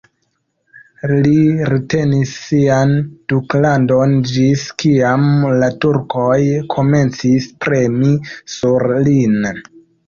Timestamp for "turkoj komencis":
5.87-7.51